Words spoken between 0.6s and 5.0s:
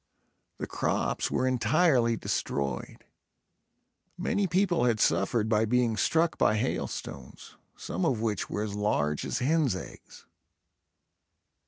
crops were entirely destroyed. Many people had